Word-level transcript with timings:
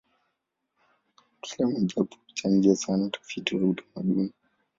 Kila 1.41 1.65
mojawapo 1.69 2.17
huchangia 2.27 2.75
sana 2.75 3.03
utafiti 3.05 3.55
wa 3.55 3.69
utamaduni. 3.69 4.33